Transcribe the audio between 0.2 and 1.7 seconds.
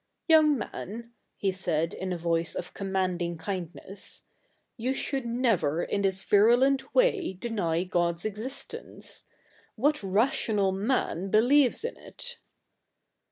Young man,' he